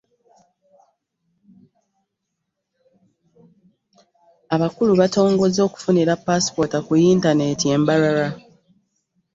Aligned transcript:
Abakulu 4.53 4.91
batongozza 4.99 5.61
okufunira 5.63 6.13
ppaasipoota 6.17 6.77
ku 6.85 6.93
yintanenti 7.01 7.65
e 7.75 7.77
Mbarara 7.81 8.27